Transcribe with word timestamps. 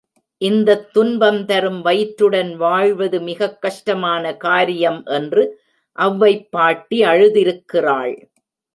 இந்தத் 0.41 0.87
துன்பம்தரும் 0.93 1.77
வயிற்றுடன் 1.81 2.49
வாழ்வதுமிகக் 2.57 3.59
கஷ்டமான 3.59 4.33
காரியம் 4.37 5.05
என்று 5.11 5.43
அவ்வை 5.97 6.33
பாட்டி 6.49 7.01
அழுதிருக்கிறாள். 7.03 8.15